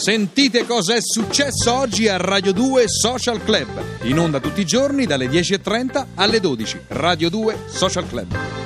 [0.00, 3.68] Sentite cosa è successo oggi a Radio 2 Social Club.
[4.04, 6.84] In onda tutti i giorni dalle 10.30 alle 12.
[6.88, 8.59] Radio 2 Social Club.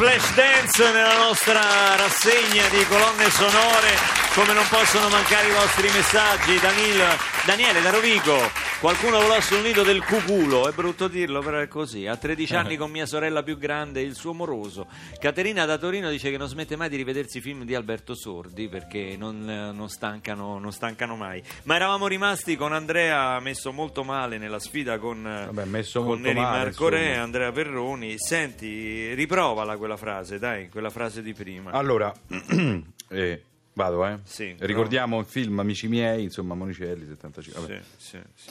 [0.00, 1.60] Flash Dance nella nostra
[1.94, 3.98] rassegna di colonne sonore,
[4.32, 6.58] come non possono mancare i vostri messaggi.
[6.58, 7.04] Danil,
[7.44, 12.06] Daniele da Rovigo, qualcuno volò sul nido del cuculo, è brutto dirlo, però è così.
[12.06, 14.86] A 13 anni con mia sorella più grande, il suo moroso.
[15.18, 18.68] Caterina da Torino dice che non smette mai di rivedersi i film di Alberto Sordi
[18.68, 21.42] perché non, non stancano, non stancano mai.
[21.64, 26.64] Ma eravamo rimasti con Andrea messo molto male nella sfida con, Vabbè, con Neri male,
[26.64, 27.22] Marco Re, insomma.
[27.22, 28.14] Andrea Perroni.
[28.16, 31.70] Senti, riprovala quella frase, dai, quella frase di prima.
[31.72, 32.10] Allora,
[33.08, 33.42] eh,
[33.74, 34.18] vado, eh.
[34.24, 37.60] Sì, Ricordiamo il film Amici miei, insomma, Monicelli 75.
[37.60, 37.80] Vabbè.
[37.96, 38.50] Sì, sì, sì.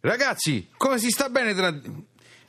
[0.00, 1.74] Ragazzi, come si sta bene tra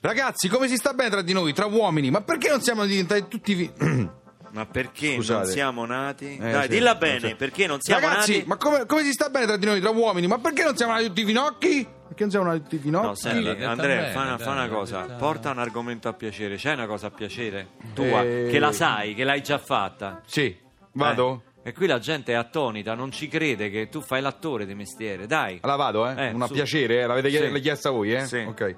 [0.01, 2.11] Ragazzi, come si sta bene tra di noi, tra uomini?
[2.11, 3.71] Ma perché non siamo diventati tutti vi-
[4.51, 5.43] Ma perché Scusate.
[5.43, 6.37] non siamo nati?
[6.37, 7.35] Eh, Dai, sì, dilla non bene, so.
[7.35, 8.47] perché non siamo Ragazzi, nati?
[8.47, 10.27] ma come, come si sta bene tra di noi, tra uomini?
[10.27, 11.85] Ma perché non siamo nati tutti finocchi?
[12.07, 13.05] Perché non siamo nati tutti finocchi?
[13.07, 16.13] No, senti, detta Andrea, bene, fa una, fa una cosa, detta- porta un argomento a
[16.13, 16.55] piacere.
[16.57, 17.67] C'hai una cosa a piacere?
[17.93, 18.47] Tua, Eh.
[18.49, 20.21] che la sai, che l'hai già fatta.
[20.25, 20.55] Sì,
[20.93, 21.43] vado?
[21.47, 24.75] Eh, E qui la gente è attonita, non ci crede che tu fai l'attore di
[24.75, 25.25] mestiere.
[25.25, 25.57] Dai.
[25.61, 26.27] Allora vado, eh?
[26.27, 26.53] Eh, Una su.
[26.53, 27.07] piacere, eh?
[27.07, 27.59] L'avete Sì.
[27.59, 28.23] chiesta voi, eh?
[28.27, 28.37] Sì.
[28.37, 28.75] Ok.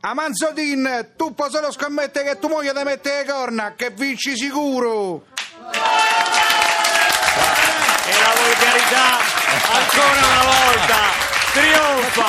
[0.00, 5.24] Amanzodin, tu puoi solo scommettere che tu moglie ti mette le corna, che vinci sicuro!
[8.06, 9.18] E la volgarità,
[9.72, 10.96] ancora una volta,
[11.52, 12.26] trionfa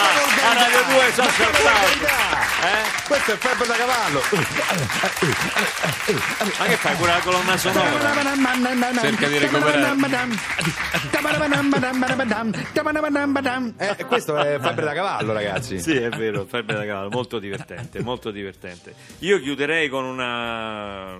[0.49, 2.38] a Radio 2 Social Club.
[2.61, 3.07] Eh?
[3.07, 4.21] Questo è febbre da cavallo!
[6.57, 7.89] Ma che fai pure la colonna sonora?
[8.99, 9.95] Cerca di recuperare.
[13.77, 15.79] Eh, questo è febbre da cavallo, ragazzi.
[15.79, 18.93] Sì, è vero, febbre da cavallo, molto divertente, molto divertente.
[19.19, 21.17] Io chiuderei con una,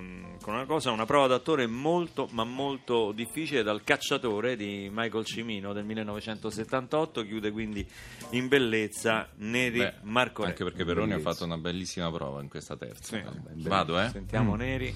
[0.50, 5.74] con una cosa, una prova d'attore molto, ma molto difficile dal cacciatore di Michael Cimino
[5.74, 7.88] del 1978, chiude quindi
[8.32, 10.50] in bellezza Neri Beh, Marco Re.
[10.50, 13.16] Anche perché Peroni ha fatto una bellissima prova in questa terza.
[13.16, 13.24] Sì.
[13.68, 14.09] Vado, eh?
[14.09, 14.92] Sentiamo Neri.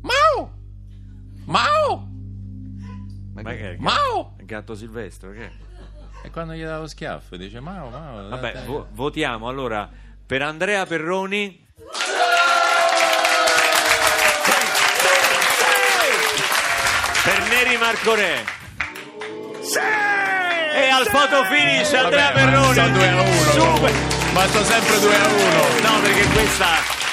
[0.00, 0.50] Mau!
[1.44, 2.08] Mau!
[3.32, 3.76] Ma che è?
[3.78, 4.34] Mau!
[4.40, 5.52] Il gatto silvestre, che è?
[6.24, 8.28] E quando gli davo schiaffo dice Mau, Mau.
[8.28, 9.88] Vabbè, vo- votiamo allora
[10.26, 11.63] per Andrea Perroni.
[17.78, 18.44] Marco Re.
[20.74, 22.72] E al photo finish Andrea ma Perroni.
[22.74, 23.50] sto 2 a 1.
[23.52, 23.92] Super.
[24.32, 25.88] Ma sto sempre 2 a 1.
[25.88, 26.66] No, perché questa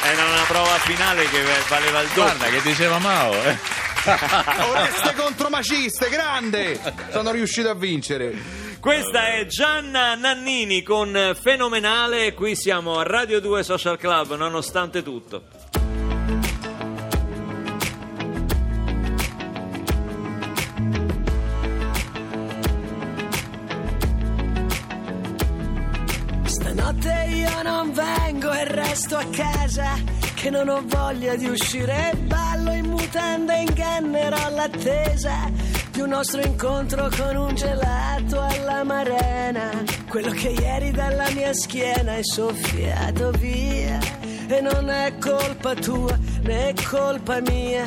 [0.03, 2.23] era una prova finale che valeva il doppio.
[2.23, 3.57] Guarda che diceva Mao, eh.
[4.71, 6.79] Oreste contro Maciste, grande!
[7.11, 8.33] Sono riuscito a vincere.
[8.79, 12.33] Questa è Gianna Nannini con Fenomenale.
[12.33, 15.43] Qui siamo a Radio 2 Social Club, nonostante tutto.
[26.71, 29.93] Stanotte io non vengo e resto a casa
[30.33, 32.13] Che non ho voglia di uscire.
[32.27, 35.51] Ballo in mutanda e ingannerò l'attesa
[35.91, 39.83] Di un nostro incontro con un gelato alla marena.
[40.07, 43.99] Quello che ieri dalla mia schiena è soffiato via.
[44.47, 47.83] E non è colpa tua né colpa mia.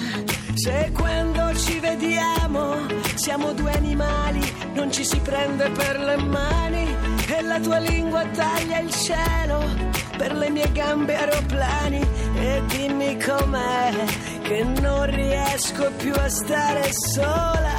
[0.53, 2.77] Se quando ci vediamo
[3.15, 4.41] siamo due animali
[4.75, 6.63] Non ci si prende per le mani
[7.54, 9.62] la tua lingua taglia il cielo
[10.16, 12.01] per le mie gambe aeroplani
[12.34, 13.92] e dimmi com'è
[14.42, 17.78] che non riesco più a stare sola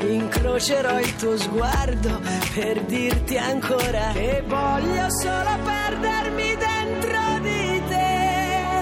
[0.00, 2.20] incrocerò il tuo sguardo
[2.54, 8.80] per dirti ancora che voglio solo perdermi dentro di te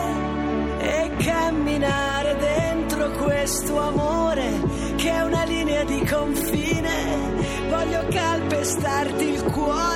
[0.79, 7.35] e camminare dentro questo amore che è una linea di confine.
[7.69, 9.96] Voglio calpestarti il cuore,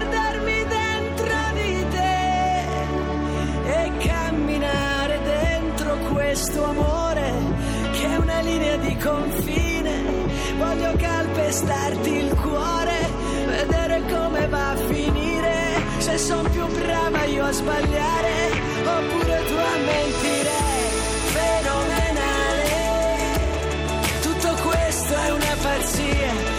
[11.51, 13.09] calpestarti il cuore,
[13.45, 15.83] vedere come va a finire.
[15.97, 18.51] Se sono più brava io a sbagliare,
[18.85, 20.49] oppure tu a mentire.
[21.35, 22.69] Fenomenale,
[24.21, 26.50] tutto questo è una pazzia.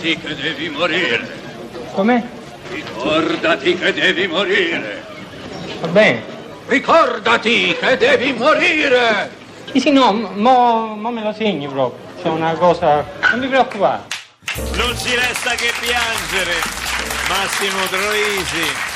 [0.00, 1.28] Ricordati che devi morire.
[1.92, 2.22] Com'è?
[2.70, 5.04] Ricordati che devi morire.
[5.80, 6.22] Va bene.
[6.66, 9.30] Ricordati che devi morire.
[9.70, 11.98] Sì, sì, no, mo, mo me lo segni proprio.
[12.22, 13.04] C'è una cosa...
[13.30, 14.04] Non ti preoccupare.
[14.72, 16.54] Non ci resta che piangere.
[17.28, 18.89] Massimo Troisi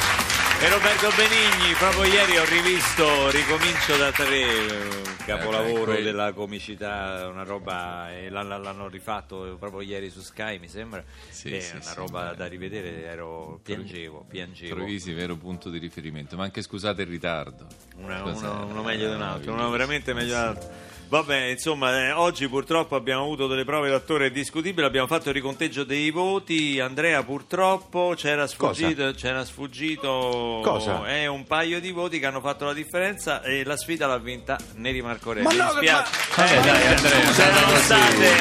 [0.61, 1.75] e Roberto Benigni.
[1.75, 8.89] Proprio ieri ho rivisto Ricomincio da tre, eh, capolavoro Eh, della comicità, una roba, l'hanno
[8.89, 11.03] rifatto proprio ieri su Sky, mi sembra.
[11.29, 12.37] Sì, è sì, una sì, roba beh.
[12.37, 14.75] da rivedere, ero, piangevo, piangevo.
[14.77, 16.37] Troisi, vero punto di riferimento.
[16.37, 17.67] Ma anche scusate il ritardo.
[17.97, 20.93] Una- uno, uno meglio di un altro, uno veramente meglio di un altro.
[21.15, 25.85] Vabbè, insomma, eh, oggi purtroppo abbiamo avuto delle prove d'attore discutibili, abbiamo fatto il riconteggio
[25.85, 26.81] dei voti.
[26.81, 31.07] Andrea purtroppo c'era sfuggito, c'era sfuggito Cosa?
[31.07, 34.59] eh, un paio di voti che hanno fatto la differenza e la sfida l'ha vinta
[34.75, 35.45] Neri Marcorelli.
[35.45, 36.11] Ma Mi no, dispiace.
[36.35, 38.33] Vabbè, Eh, dai, Andrea, c'erano state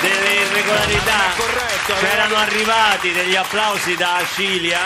[0.00, 4.80] delle irregolarità, corretto, c'erano arrivati degli applausi da Acilia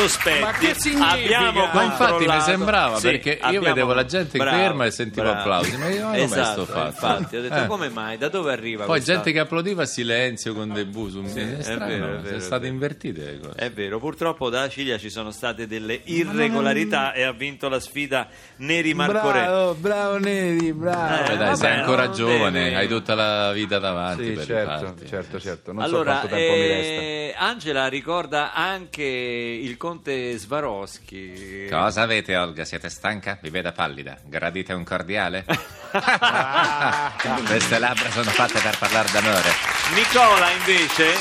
[0.00, 0.40] sospetti.
[0.40, 1.38] Ma che significa?
[1.38, 4.90] Abbiamo Ma infatti mi sembrava Sì, perché io abbiamo- vedevo la gente Bravo, ferma e
[4.90, 5.38] sentivo bravo.
[5.40, 5.76] applausi.
[5.76, 6.86] Ma io non ho esatto, sto fatto.
[6.88, 7.66] Infatti, ho detto Eh.
[7.66, 8.18] come mai?
[8.18, 11.56] Da dove arriva Poi questa- gente che applaudiva a silenzio con dei bu su è,
[11.58, 12.72] è strano, vero, è sono vero, è state vero.
[12.74, 13.54] invertite le cose.
[13.56, 18.28] È vero, purtroppo da Ciglia ci sono state delle irregolarità e ha vinto la sfida
[18.56, 19.46] Neri Marcorelli.
[19.46, 21.24] Bravo, bravo Neri, bravo.
[21.24, 24.94] Eh, dai, vabbè, sei ancora giovane, devi- hai tutta la vita davanti Sì, per certo,
[25.06, 25.72] certo, certo.
[25.72, 26.92] Non allora, so quanto tempo mi resta.
[27.02, 31.66] eh, Angela ricorda anche il conte Svaroschi.
[31.68, 32.64] Cosa avete, Olga?
[32.64, 33.36] Siete stanca?
[33.42, 34.16] Vi vedo pallida.
[34.24, 35.44] Gradite un cordiale?
[37.44, 39.50] Queste labbra sono fatte per parlare d'amore.
[39.94, 41.12] Nicola invece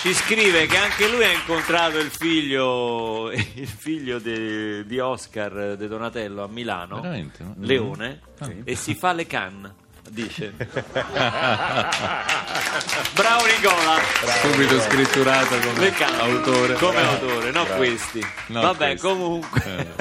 [0.00, 5.86] ci scrive che anche lui ha incontrato il figlio, il figlio de- di Oscar De
[5.86, 7.44] Donatello a Milano, Veramente?
[7.58, 8.20] Leone,
[8.64, 9.74] e si fa le canne.
[10.10, 10.52] Dice.
[13.14, 13.98] Bravo Nicola.
[14.42, 16.74] Subito scritturato come le canne autore.
[16.74, 18.20] come autore no questi.
[18.48, 19.06] No, vabbè questi.
[19.06, 19.94] comunque.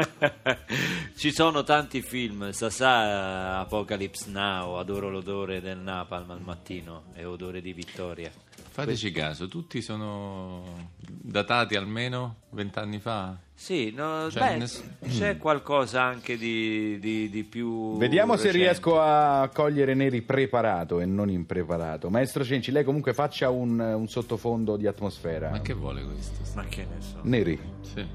[1.17, 2.51] Ci sono tanti film.
[2.51, 8.31] Sasà Apocalypse Now adoro l'odore del napalm al mattino e odore di vittoria
[8.77, 10.61] Fateci caso, tutti sono
[10.99, 13.35] datati almeno vent'anni fa?
[13.55, 17.97] Sì, no, Cioè, beh, ness- c'è qualcosa anche di, di- di più.
[17.97, 18.57] Vediamo se recente.
[18.67, 22.11] riesco a cogliere Neri preparato e non impreparato.
[22.11, 25.49] Maestro Cenci, lei comunque faccia un, un sottofondo di atmosfera.
[25.49, 26.37] Ma che vuole questo?
[26.53, 27.17] Ma che ne so.
[27.23, 28.05] Neri, Sì.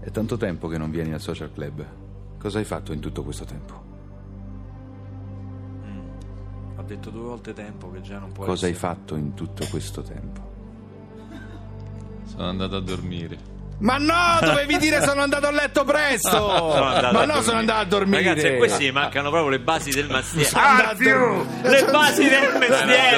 [0.00, 1.86] è tanto tempo che non vieni al social club.
[2.36, 3.89] Cosa hai fatto in tutto questo tempo?
[6.90, 8.94] Detto due volte tempo che già non può Cosa hai essere.
[8.94, 10.48] fatto in tutto questo tempo?
[12.26, 13.58] Sono andato a dormire.
[13.78, 16.28] Ma no, dovevi dire sono andato a letto presto!
[17.12, 18.22] Ma no, sono andato a dormire!
[18.22, 20.48] Ragazzi, a questi mancano proprio le basi del mestiere.
[20.48, 21.46] Sono andato a dormire.
[21.62, 23.09] Le basi del mestiere,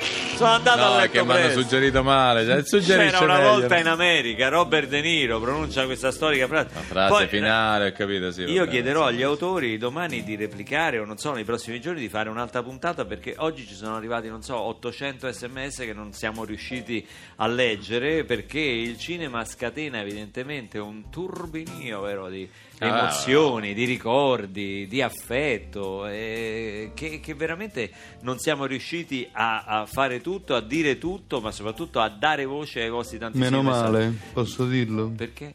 [0.00, 2.44] Sono andato a No, è letto che mi hanno suggerito male.
[2.44, 3.50] Cioè, suggerisce C'era una meglio.
[3.50, 6.68] volta in America, Robert De Niro pronuncia questa storica frase.
[6.74, 8.42] La frase Poi, finale, ho capito, sì.
[8.42, 12.28] Io chiederò agli autori domani di replicare o non so nei prossimi giorni di fare
[12.28, 17.04] un'altra puntata perché oggi ci sono arrivati non so 800 sms che non siamo riusciti
[17.36, 22.48] a leggere perché il cinema scatena evidentemente un turbinio vero, di
[22.80, 22.86] Ah.
[22.86, 27.90] emozioni, di ricordi, di affetto, eh, che, che veramente
[28.22, 32.82] non siamo riusciti a, a fare tutto, a dire tutto, ma soprattutto a dare voce
[32.82, 33.90] ai vostri tantissimi Meno messaggi.
[33.92, 35.08] male, posso dirlo?
[35.16, 35.54] Perché?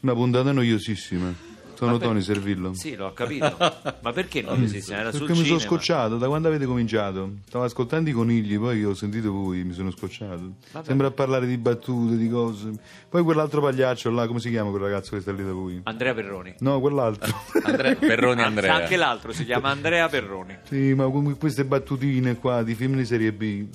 [0.00, 1.47] Una puntata noiosissima.
[1.78, 2.74] Sono per- Tony Servillo.
[2.74, 3.56] Sì, l'ho capito.
[4.00, 5.00] Ma perché non esisteva?
[5.00, 5.76] Era sul Perché mi sono cinema.
[5.76, 7.34] scocciato, da quando avete cominciato?
[7.46, 10.54] Stavo ascoltando i conigli, poi ho sentito voi, mi sono scocciato.
[10.72, 10.84] Vabbè.
[10.86, 12.70] Sembra parlare di battute, di cose.
[13.08, 15.80] Poi quell'altro pagliaccio là, come si chiama quel ragazzo che sta lì da voi?
[15.84, 16.54] Andrea Perroni.
[16.58, 17.32] No, quell'altro.
[17.62, 18.74] Andrea, Perroni Andrea.
[18.74, 20.58] Anche l'altro si chiama Andrea Perroni.
[20.64, 23.66] sì, ma con queste battutine qua di film di serie B.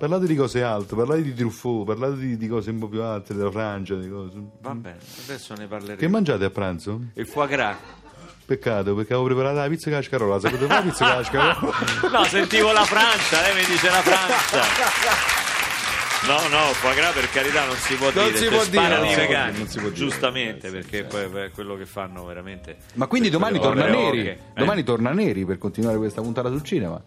[0.00, 3.34] Parlate di cose alte, parlate di Truffaut, parlate di, di cose un po' più alte,
[3.34, 4.32] della Francia, di cose.
[4.62, 5.98] Va bene, adesso ne parleremo.
[5.98, 7.00] Che mangiate a pranzo?
[7.12, 7.76] Il foie gras.
[8.46, 10.40] Peccato, perché avevo preparato la pizza con la scarola.
[10.40, 11.58] Sapete fare la pizza con la scarola?
[12.18, 14.62] No, sentivo la Francia, lei mi dice la Francia.
[16.26, 19.12] No, no, foie gras per carità non si può Non dire, si può sparano dire,
[19.12, 20.00] i vegani, non si può dire.
[20.00, 22.78] giustamente, perché poi è quello che fanno veramente.
[22.94, 24.20] Ma quindi domani torna Neri.
[24.20, 24.38] oche, eh?
[24.54, 26.98] Domani torna Neri per continuare questa puntata sul cinema.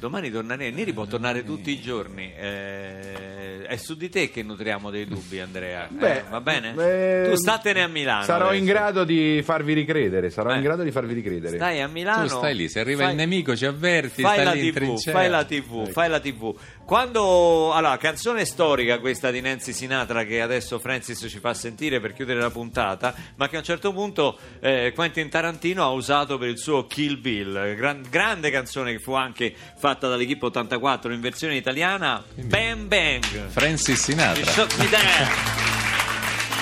[0.00, 2.32] Domani torna Neri, Neri può tornare tutti i giorni.
[2.34, 5.84] eh, è su di te che nutriamo dei dubbi, Andrea.
[5.88, 6.72] Eh, Beh, va bene?
[6.72, 8.24] beh, tu statene a Milano.
[8.24, 8.64] Sarò in adesso.
[8.72, 10.30] grado di farvi ricredere.
[10.30, 10.56] Sarò Eh.
[10.56, 11.56] in grado di farvi ricredere.
[11.56, 12.22] Stai a Milano.
[12.22, 14.72] Tu stai lì, se arriva fai- il nemico ci avverti, Fai stai la, lì in
[14.72, 16.56] TV, fai la TV, fai la TV.
[16.86, 22.14] Quando allora, canzone storica questa di Nancy Sinatra che adesso Francis ci fa sentire per
[22.14, 26.48] chiudere la puntata, ma che a un certo punto eh, Quentin Tarantino ha usato per
[26.48, 31.56] il suo Kill Bill, gran- grande canzone che fu anche fatta dall'equipe 84 in versione
[31.56, 33.24] italiana, Bang Bang.
[33.48, 34.52] Francis Sinatra.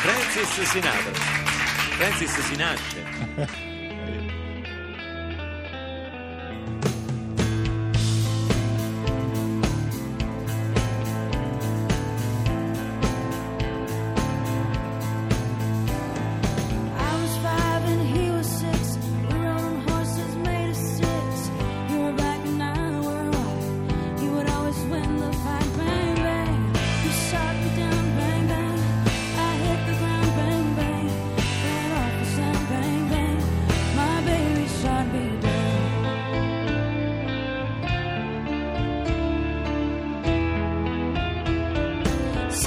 [0.01, 1.13] Francis Sinatra.
[1.99, 3.67] Francis si nasce.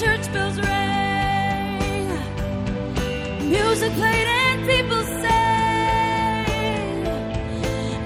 [0.00, 2.08] Church bells rang.
[3.48, 6.44] Music played and people sang.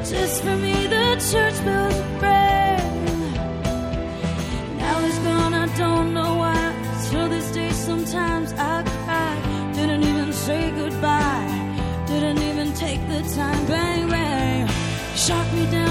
[0.05, 3.33] Just for me, the church bells rang.
[4.77, 6.61] Now he's gone, I don't know why.
[7.09, 9.35] Till this day, sometimes I cry.
[9.73, 11.49] Didn't even say goodbye.
[12.07, 13.65] Didn't even take the time.
[13.67, 14.69] Bang, bang.
[15.17, 15.88] Shot me down,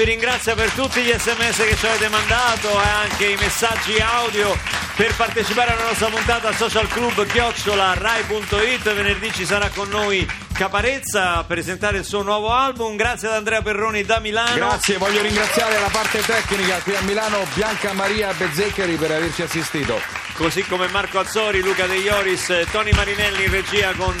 [0.00, 4.56] Vi ringrazio per tutti gli sms che ci avete mandato e anche i messaggi audio
[4.96, 11.36] per partecipare alla nostra puntata social club chiocciola rai.it venerdì ci sarà con noi Caparezza
[11.36, 12.96] a presentare il suo nuovo album.
[12.96, 14.54] Grazie ad Andrea Perroni da Milano.
[14.54, 20.00] Grazie, voglio ringraziare la parte tecnica qui a Milano, Bianca Maria Bezzeccheri per averci assistito.
[20.34, 24.16] così come Marco Azzori, Luca De Ioris, Tony Marinelli in regia con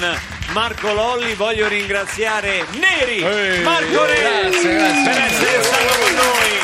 [0.52, 5.02] Marco Lolli voglio ringraziare Neri Ehi, Marco Neri grazie, grazie.
[5.04, 6.58] per essere stato con noi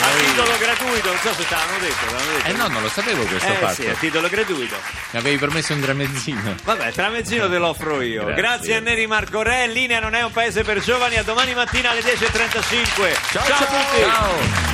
[0.00, 2.48] a titolo gratuito non so se te l'hanno detto, l'hanno detto.
[2.48, 3.74] Eh no, non lo sapevo questo Eh fatto.
[3.74, 4.76] sì, a titolo gratuito.
[5.10, 6.54] Mi avevi promesso un tramezzino.
[6.64, 8.24] Vabbè, tramezzino te lo offro io.
[8.24, 8.76] Grazie, Grazie.
[8.76, 9.66] a Neri Marco Re.
[9.66, 11.16] Linea non è un paese per giovani.
[11.16, 13.16] A domani mattina alle 10.35.
[13.32, 14.67] Ciao, a tutti.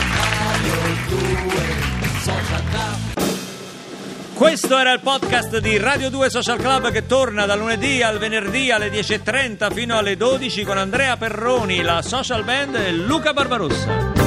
[4.35, 8.73] Questo era il podcast di Radio 2 Social Club che torna da lunedì al venerdì
[8.73, 14.24] alle 10.30 fino alle 12 con Andrea Perroni, la social band e Luca Barbarossa.